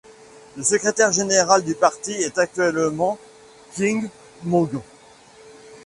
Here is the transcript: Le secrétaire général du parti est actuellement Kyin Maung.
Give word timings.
Le 0.57 0.63
secrétaire 0.63 1.11
général 1.11 1.63
du 1.63 1.75
parti 1.75 2.13
est 2.13 2.39
actuellement 2.39 3.19
Kyin 3.75 4.09
Maung. 4.41 4.81